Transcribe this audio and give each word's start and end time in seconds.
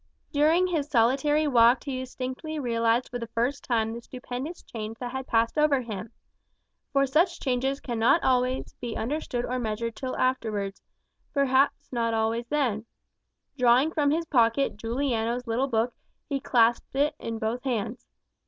During 0.33 0.65
his 0.65 0.89
solitary 0.89 1.47
walk 1.47 1.83
he 1.83 1.99
distinctly 1.99 2.57
realized 2.57 3.09
for 3.09 3.19
the 3.19 3.27
first 3.27 3.63
time 3.63 3.93
the 3.93 4.01
stupendous 4.01 4.63
change 4.63 4.97
that 4.97 5.11
had 5.11 5.27
passed 5.27 5.59
over 5.59 5.81
him. 5.81 6.11
For 6.91 7.05
such 7.05 7.39
changes 7.39 7.79
cannot 7.79 8.21
be 8.81 8.97
understood 8.97 9.45
or 9.45 9.59
measured 9.59 9.89
until 9.95 10.17
afterwards, 10.17 10.81
perhaps 11.35 11.91
not 11.91 12.15
always 12.15 12.47
then. 12.47 12.87
Drawing 13.59 13.91
from 13.91 14.09
his 14.09 14.25
pocket 14.25 14.75
Juliano's 14.75 15.45
little 15.45 15.67
book, 15.67 15.93
he 16.27 16.39
clasped 16.39 16.95
it 16.95 17.13
in 17.19 17.37
both 17.37 17.61
hands. 17.63 18.07